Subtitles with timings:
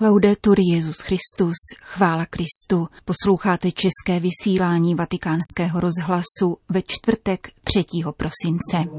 [0.00, 2.88] Laudetur Jezus Christus, chvála Kristu.
[3.04, 7.84] Posloucháte české vysílání Vatikánského rozhlasu ve čtvrtek 3.
[8.16, 8.90] prosince.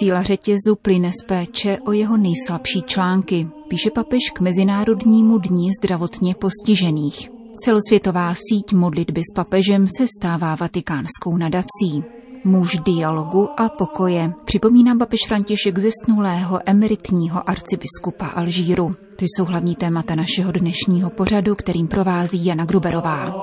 [0.00, 6.34] Síla řetězu plyne z péče o jeho nejslabší články, píše papež k Mezinárodnímu dní zdravotně
[6.34, 7.39] postižených.
[7.64, 12.04] Celosvětová síť modlitby s papežem se stává vatikánskou nadací.
[12.44, 18.94] Muž dialogu a pokoje, připomíná papež František zesnulého emeritního arcibiskupa Alžíru.
[19.16, 23.34] To jsou hlavní témata našeho dnešního pořadu, kterým provází Jana Gruberová.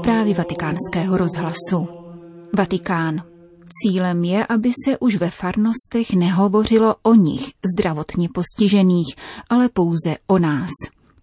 [0.00, 1.88] Zprávy vatikánského rozhlasu.
[2.56, 3.22] Vatikán.
[3.82, 9.14] Cílem je, aby se už ve farnostech nehovořilo o nich, zdravotně postižených,
[9.50, 10.70] ale pouze o nás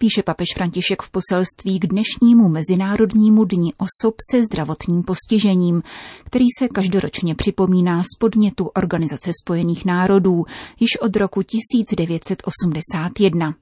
[0.02, 5.84] píše papež František v poselství k dnešnímu Mezinárodnímu dni osob se zdravotním postižením,
[6.24, 10.46] který se každoročně připomíná z podnětu Organizace spojených národů
[10.79, 13.55] již od roku 1981.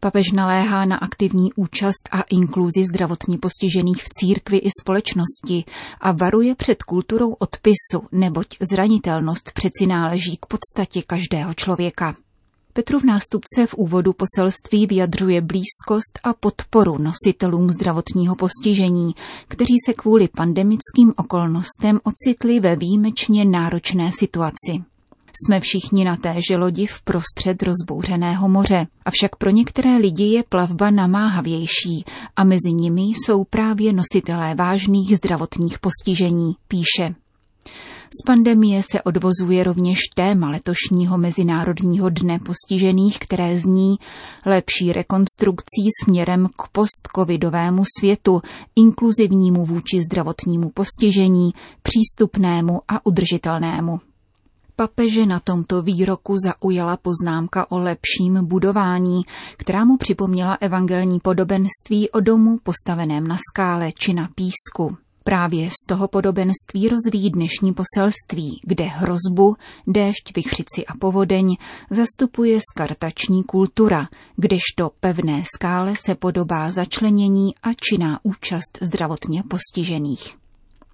[0.00, 5.64] Papež naléhá na aktivní účast a inkluzi zdravotně postižených v církvi i společnosti
[6.00, 12.14] a varuje před kulturou odpisu, neboť zranitelnost přeci náleží k podstatě každého člověka.
[12.76, 19.14] Petrův nástupce v úvodu poselství vyjadřuje blízkost a podporu nositelům zdravotního postižení,
[19.48, 24.72] kteří se kvůli pandemickým okolnostem ocitli ve výjimečně náročné situaci.
[25.44, 30.90] Jsme všichni na téže lodi v prostřed rozbouřeného moře, avšak pro některé lidi je plavba
[30.90, 32.04] namáhavější
[32.36, 37.14] a mezi nimi jsou právě nositelé vážných zdravotních postižení, píše.
[38.10, 43.96] Z pandemie se odvozuje rovněž téma letošního Mezinárodního dne postižených, které zní
[44.46, 48.42] lepší rekonstrukcí směrem k postcovidovému světu,
[48.76, 54.00] inkluzivnímu vůči zdravotnímu postižení, přístupnému a udržitelnému.
[54.76, 59.22] Papeže na tomto výroku zaujala poznámka o lepším budování,
[59.56, 65.05] která mu připomněla evangelní podobenství o domu postaveném na skále či na písku.
[65.26, 69.56] Právě z toho podobenství rozvíjí dnešní poselství, kde hrozbu,
[69.86, 71.56] déšť, vychřici a povodeň
[71.90, 80.36] zastupuje skartační kultura, kdežto pevné skále se podobá začlenění a činná účast zdravotně postižených.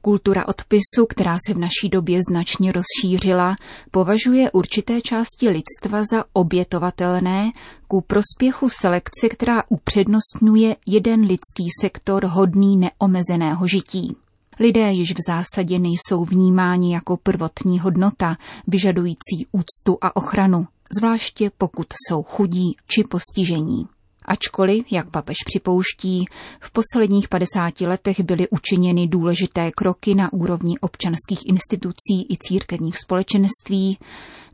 [0.00, 3.56] Kultura odpisu, která se v naší době značně rozšířila,
[3.91, 7.50] považuje určité části lidstva za obětovatelné
[7.88, 14.16] ku prospěchu selekce, která upřednostňuje jeden lidský sektor hodný neomezeného žití.
[14.60, 18.36] Lidé již v zásadě nejsou vnímáni jako prvotní hodnota,
[18.66, 20.66] vyžadující úctu a ochranu,
[20.98, 23.86] zvláště pokud jsou chudí či postižení.
[24.24, 26.24] Ačkoliv, jak papež připouští,
[26.60, 33.98] v posledních 50 letech byly učiněny důležité kroky na úrovni občanských institucí i církevních společenství,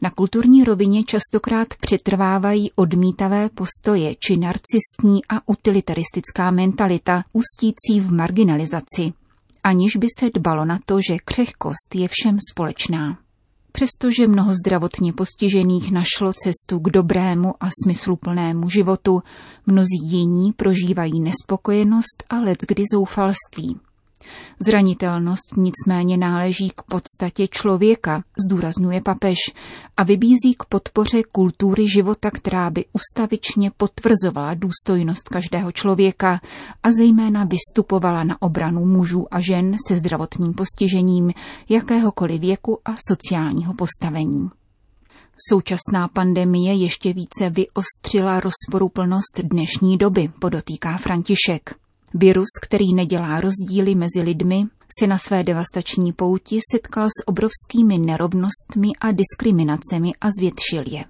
[0.01, 9.13] na kulturní rovině častokrát přetrvávají odmítavé postoje či narcistní a utilitaristická mentalita ústící v marginalizaci,
[9.65, 13.19] aniž by se dbalo na to, že křehkost je všem společná.
[13.73, 19.23] Přestože mnoho zdravotně postižených našlo cestu k dobrému a smysluplnému životu,
[19.67, 23.88] mnozí jiní prožívají nespokojenost a leckdy zoufalství.
[24.61, 29.39] Zranitelnost nicméně náleží k podstatě člověka, zdůrazňuje papež,
[29.97, 36.41] a vybízí k podpoře kultury života, která by ustavičně potvrzovala důstojnost každého člověka
[36.83, 41.33] a zejména vystupovala na obranu mužů a žen se zdravotním postižením
[41.69, 44.51] jakéhokoliv věku a sociálního postavení.
[45.49, 51.88] Současná pandemie ještě více vyostřila rozporuplnost dnešní doby, podotýká František.
[52.15, 54.65] Virus, který nedělá rozdíly mezi lidmi,
[55.01, 61.05] se na své devastační pouti setkal s obrovskými nerovnostmi a diskriminacemi a zvětšil je.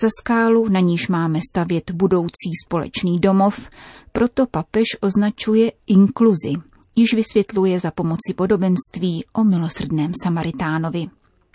[0.00, 3.70] Za skálu, na níž máme stavět budoucí společný domov,
[4.12, 6.52] proto papež označuje inkluzi,
[6.96, 11.06] již vysvětluje za pomoci podobenství o milosrdném Samaritánovi.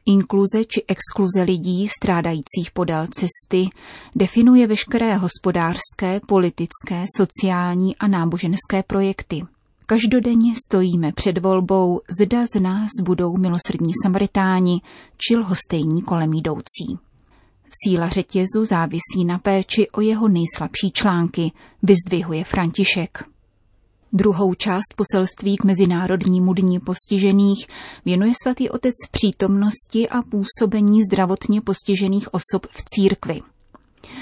[0.06, 3.70] Inkluze či exkluze lidí strádajících podél cesty
[4.16, 9.42] definuje veškeré hospodářské, politické, sociální a náboženské projekty.
[9.86, 14.82] Každodenně stojíme před volbou, zda z nás budou milosrdní samaritáni
[15.18, 17.00] či lhostejní kolem jdoucí.
[17.84, 21.52] Síla řetězu závisí na péči o jeho nejslabší články,
[21.84, 23.33] vyzdvihuje František.
[24.16, 27.68] Druhou část poselství k Mezinárodnímu dní postižených
[28.06, 33.42] věnuje svatý otec přítomnosti a působení zdravotně postižených osob v církvi.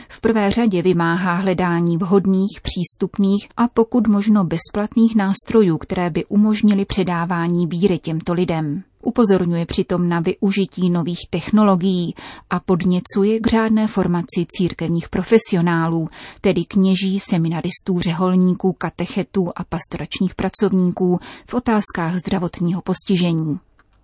[0.09, 6.85] V prvé řadě vymáhá hledání vhodných, přístupných a pokud možno bezplatných nástrojů, které by umožnily
[6.85, 8.83] předávání víry těmto lidem.
[9.03, 12.15] Upozorňuje přitom na využití nových technologií
[12.49, 16.07] a podněcuje k řádné formaci církevních profesionálů,
[16.41, 21.19] tedy kněží, seminaristů, řeholníků, katechetů a pastoračních pracovníků
[21.49, 23.59] v otázkách zdravotního postižení.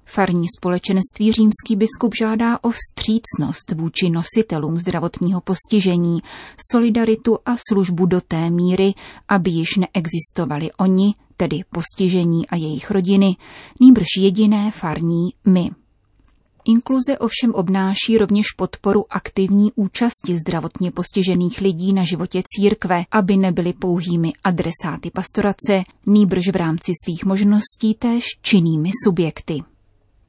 [0.10, 6.20] Farní společenství římský biskup žádá o vstřícnost vůči nositelům zdravotního postižení,
[6.72, 8.94] solidaritu a službu do té míry,
[9.28, 13.36] aby již neexistovali oni, tedy postižení a jejich rodiny,
[13.80, 15.70] nýbrž jediné farní my.
[16.66, 23.74] Inkluze ovšem obnáší rovněž podporu aktivní účasti zdravotně postižených lidí na životě církve, aby nebyli
[23.74, 29.64] pouhými adresáty pastorace, nýbrž v rámci svých možností též činnými subjekty.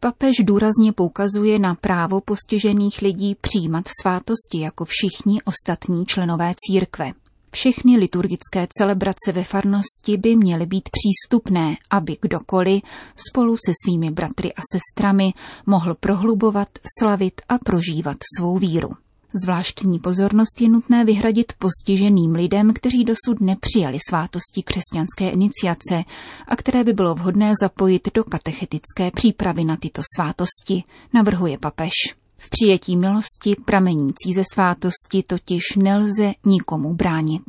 [0.01, 7.13] Papež důrazně poukazuje na právo postižených lidí přijímat svátosti jako všichni ostatní členové církve.
[7.51, 12.83] Všechny liturgické celebrace ve farnosti by měly být přístupné, aby kdokoliv
[13.29, 15.33] spolu se svými bratry a sestrami
[15.67, 16.69] mohl prohlubovat,
[16.99, 19.08] slavit a prožívat svou víru.
[19.35, 26.05] Zvláštní pozornost je nutné vyhradit postiženým lidem, kteří dosud nepřijali svátosti křesťanské iniciace
[26.49, 31.93] a které by bylo vhodné zapojit do katechetické přípravy na tyto svátosti, navrhuje papež.
[32.39, 37.43] V přijetí milosti pramenící ze svátosti totiž nelze nikomu bránit.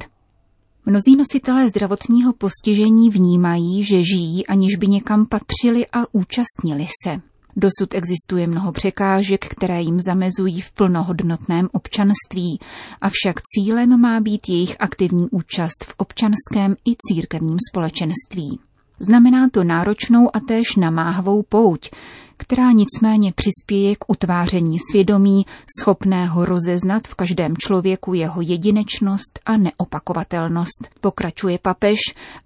[0.86, 7.22] Mnozí nositelé zdravotního postižení vnímají, že žijí, aniž by někam patřili a účastnili se.
[7.60, 12.60] Dosud existuje mnoho překážek, které jim zamezují v plnohodnotném občanství,
[13.02, 18.60] avšak cílem má být jejich aktivní účast v občanském i církevním společenství.
[19.00, 21.90] Znamená to náročnou a též namáhavou pouť,
[22.40, 25.46] která nicméně přispěje k utváření svědomí,
[25.80, 32.00] schopného rozeznat v každém člověku jeho jedinečnost a neopakovatelnost, pokračuje papež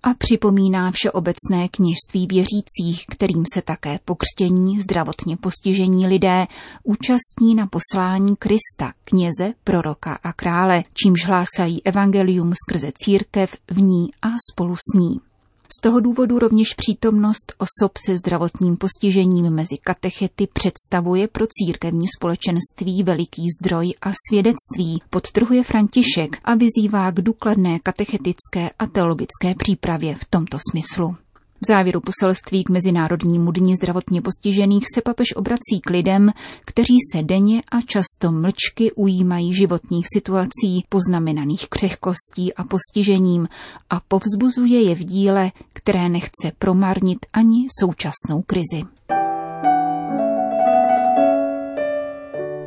[0.03, 6.47] a připomíná všeobecné kněžství věřících, kterým se také pokřtění zdravotně postižení lidé
[6.83, 14.09] účastní na poslání Krista, kněze, proroka a krále, čímž hlásají evangelium skrze církev v ní
[14.21, 15.32] a spolu s ní.
[15.79, 23.03] Z toho důvodu rovněž přítomnost osob se zdravotním postižením mezi katechety představuje pro církevní společenství
[23.03, 30.25] veliký zdroj a svědectví, podtrhuje František a vyzývá k důkladné katechetické a teologické přípravě v
[30.25, 31.15] tomto smyslu.
[31.63, 36.31] V závěru poselství k Mezinárodnímu dní zdravotně postižených se papež obrací k lidem,
[36.65, 43.47] kteří se denně a často mlčky ujímají životních situací poznamenaných křehkostí a postižením
[43.89, 48.83] a povzbuzuje je v díle, které nechce promarnit ani současnou krizi.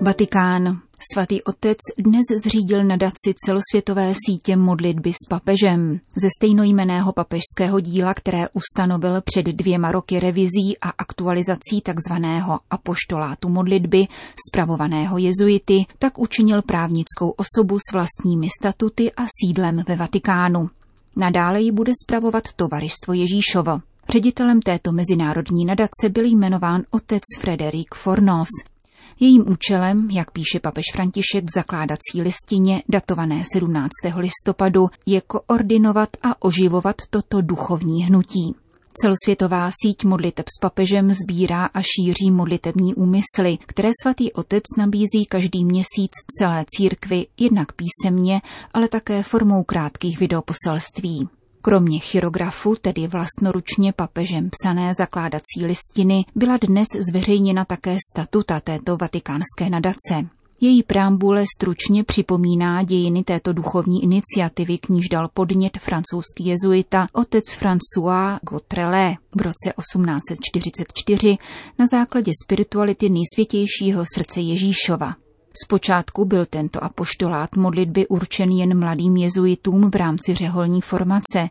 [0.00, 0.85] Vatikán.
[1.12, 6.00] Svatý otec dnes zřídil nadaci celosvětové sítě modlitby s papežem.
[6.16, 12.12] Ze stejnojmeného papežského díla, které ustanovil před dvěma roky revizí a aktualizací tzv.
[12.70, 14.06] apoštolátu modlitby,
[14.48, 20.70] spravovaného jezuity, tak učinil právnickou osobu s vlastními statuty a sídlem ve Vatikánu.
[21.16, 23.80] Nadále ji bude spravovat Tovaristvo Ježíšovo.
[24.08, 28.48] Ředitelem této mezinárodní nadace byl jmenován otec Frederik Fornos.
[29.20, 33.90] Jejím účelem, jak píše papež František v zakládací listině datované 17.
[34.16, 38.54] listopadu, je koordinovat a oživovat toto duchovní hnutí.
[39.02, 45.64] Celosvětová síť modliteb s papežem sbírá a šíří modlitební úmysly, které svatý otec nabízí každý
[45.64, 48.40] měsíc celé církvi, jednak písemně,
[48.74, 51.28] ale také formou krátkých videoposelství.
[51.68, 59.70] Kromě chirografu, tedy vlastnoručně papežem psané zakládací listiny, byla dnes zveřejněna také statuta této vatikánské
[59.70, 60.28] nadace.
[60.60, 67.44] Její preambule stručně připomíná dějiny této duchovní iniciativy, k níž dal podnět francouzský jezuita otec
[67.44, 71.36] François Gautrelé v roce 1844
[71.78, 75.25] na základě spirituality nejsvětějšího srdce Ježíšova.
[75.64, 81.48] Zpočátku byl tento apoštolát modlitby určen jen mladým jezuitům v rámci řeholní formace.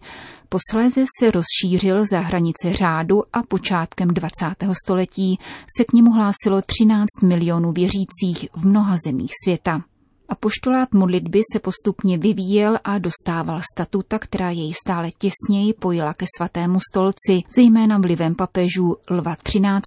[0.49, 4.45] Posléze se rozšířil za hranice řádu a počátkem 20.
[4.83, 5.39] století
[5.77, 9.81] se k němu hlásilo 13 milionů věřících v mnoha zemích světa.
[10.29, 16.79] Apoštolát modlitby se postupně vyvíjel a dostával statuta, která jej stále těsněji pojila ke svatému
[16.91, 19.81] stolci, zejména vlivem papežů Lva 13.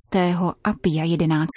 [0.65, 1.49] a Pia 11.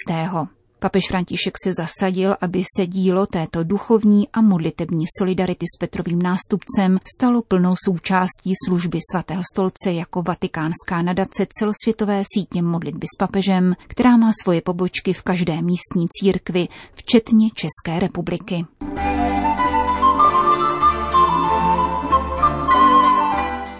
[0.82, 6.98] Papež František se zasadil, aby se dílo této duchovní a modlitební solidarity s Petrovým nástupcem
[7.16, 14.16] stalo plnou součástí služby svatého stolce jako vatikánská nadace celosvětové sítě modlitby s papežem, která
[14.16, 18.66] má svoje pobočky v každé místní církvi, včetně České republiky.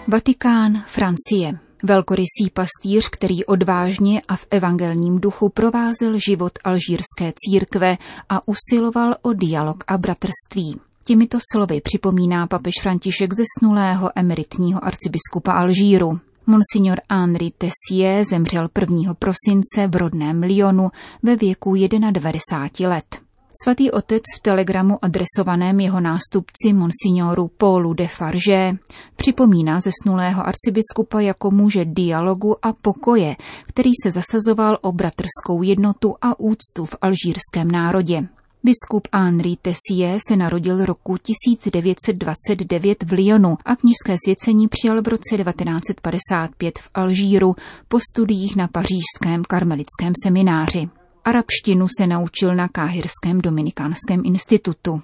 [0.07, 1.62] Vatikán, Francie.
[1.85, 7.97] Velkorysý pastýř, který odvážně a v evangelním duchu provázel život alžírské církve
[8.29, 10.79] a usiloval o dialog a bratrství.
[11.03, 16.19] Těmito slovy připomíná papež František zesnulého emeritního arcibiskupa Alžíru.
[16.47, 19.13] Monsignor Henri Tessier zemřel 1.
[19.13, 20.89] prosince v rodném Lyonu
[21.23, 23.22] ve věku 91 let.
[23.61, 28.77] Svatý otec v telegramu adresovaném jeho nástupci monsignoru Paulu de Farge
[29.15, 33.35] připomíná zesnulého arcibiskupa jako muže dialogu a pokoje,
[33.67, 38.27] který se zasazoval o bratrskou jednotu a úctu v alžírském národě.
[38.63, 45.37] Biskup Henri Tessier se narodil roku 1929 v Lyonu a knižské svěcení přijal v roce
[45.37, 47.55] 1955 v Alžíru
[47.87, 50.89] po studiích na pařížském karmelickém semináři.
[51.25, 55.01] Arabštinu se naučil na Káhirském dominikánském institutu.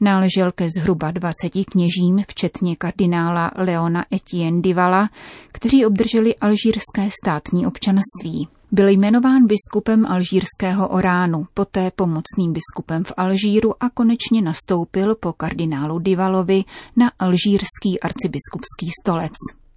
[0.00, 1.34] Náležel ke zhruba 20
[1.70, 5.10] kněžím, včetně kardinála Leona Etienne Divala,
[5.52, 8.48] kteří obdrželi alžírské státní občanství.
[8.72, 15.98] Byl jmenován biskupem alžírského Oránu, poté pomocným biskupem v Alžíru a konečně nastoupil po kardinálu
[15.98, 16.64] Divalovi
[16.96, 19.32] na alžírský arcibiskupský stolec.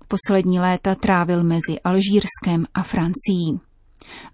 [0.07, 3.72] Poslední léta trávil mezi Alžírskem a Francií.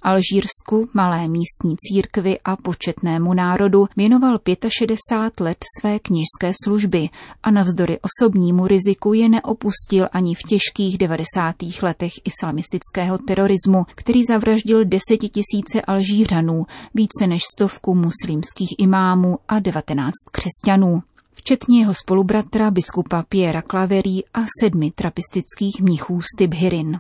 [0.01, 7.09] Alžírsku, malé místní církvi a početnému národu věnoval 65 let své kněžské služby
[7.43, 11.55] a navzdory osobnímu riziku je neopustil ani v těžkých 90.
[11.81, 21.01] letech islamistického terorismu, který zavraždil desetitisíce Alžířanů, více než stovku muslimských imámů a 19 křesťanů
[21.33, 26.99] včetně jeho spolubratra biskupa Piera Claverí a sedmi trapistických mnichů z Tibhirin.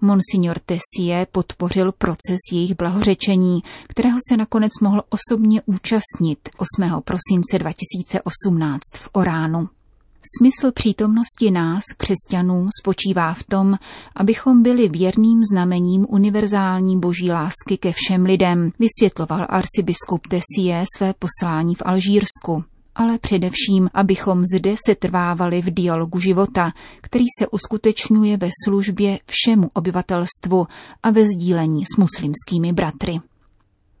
[0.00, 7.02] Monsignor Tessie podpořil proces jejich blahořečení, kterého se nakonec mohl osobně účastnit 8.
[7.04, 9.68] prosince 2018 v Oránu.
[10.38, 13.78] Smysl přítomnosti nás, křesťanů, spočívá v tom,
[14.14, 21.74] abychom byli věrným znamením univerzální boží lásky ke všem lidem, vysvětloval arcibiskup Tessie své poslání
[21.74, 22.64] v Alžírsku
[23.00, 29.70] ale především, abychom zde se trvávali v dialogu života, který se uskutečňuje ve službě všemu
[29.74, 30.66] obyvatelstvu
[31.02, 33.20] a ve sdílení s muslimskými bratry.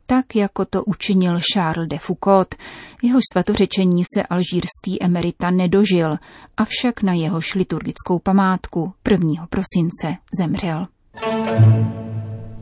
[0.06, 2.54] Tak, jako to učinil Charles de Foucault,
[3.02, 6.16] jehož svatořečení se alžírský emerita nedožil,
[6.56, 9.46] avšak na jehož liturgickou památku 1.
[9.46, 10.86] prosince zemřel.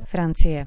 [0.04, 0.66] Francie.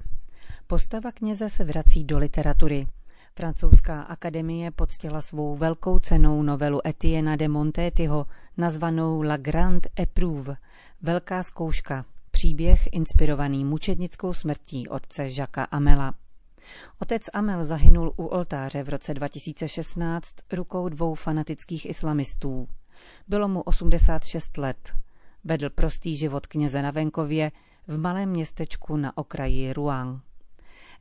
[0.67, 2.87] Postava kněze se vrací do literatury.
[3.35, 10.57] Francouzská akademie poctila svou velkou cenou novelu Etienne de Montétyho, nazvanou La Grande Épreuve,
[11.01, 16.13] Velká zkouška, příběh inspirovaný mučednickou smrtí otce Žaka Amela.
[17.00, 22.67] Otec Amel zahynul u oltáře v roce 2016 rukou dvou fanatických islamistů.
[23.27, 24.93] Bylo mu 86 let.
[25.43, 27.51] Vedl prostý život kněze na venkově
[27.88, 30.21] v malém městečku na okraji Rouen.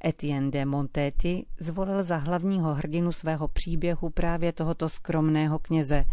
[0.05, 6.05] Etienne de Monteti zvolil za hlavního hrdinu svého příběhu právě tohoto skromného kněze,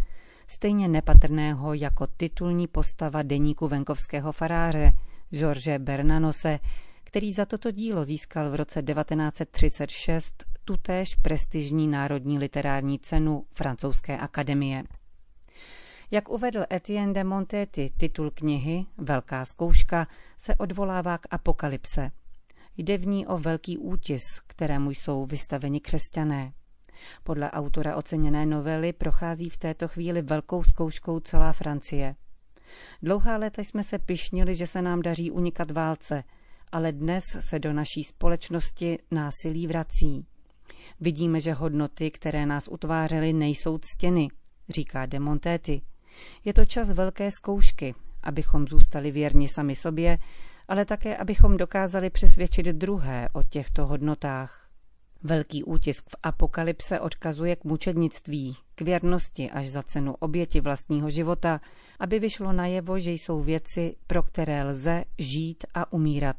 [0.48, 4.92] stejně nepatrného jako titulní postava deníku venkovského faráře
[5.30, 6.58] George Bernanose,
[7.04, 14.84] který za toto dílo získal v roce 1936 tutéž prestižní národní literární cenu Francouzské akademie.
[16.10, 20.06] Jak uvedl Etienne de Monteti, titul knihy Velká zkouška
[20.38, 22.10] se odvolává k apokalypse–
[22.78, 26.52] Jde v ní o velký útis, kterému jsou vystaveni křesťané.
[27.24, 32.14] Podle autora oceněné novely prochází v této chvíli velkou zkouškou celá Francie.
[33.02, 36.22] Dlouhá léta jsme se pišnili, že se nám daří unikat válce,
[36.72, 40.26] ale dnes se do naší společnosti násilí vrací.
[41.00, 44.28] Vidíme, že hodnoty, které nás utvářely, nejsou ctěny,
[44.68, 45.82] říká de Montéty.
[46.44, 50.18] Je to čas velké zkoušky, abychom zůstali věrni sami sobě
[50.68, 54.68] ale také, abychom dokázali přesvědčit druhé o těchto hodnotách.
[55.22, 61.60] Velký útisk v apokalypse odkazuje k mučednictví, k věrnosti až za cenu oběti vlastního života,
[61.98, 66.36] aby vyšlo najevo, že jsou věci, pro které lze žít a umírat,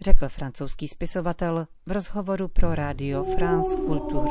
[0.00, 4.30] řekl francouzský spisovatel v rozhovoru pro Radio France Culture.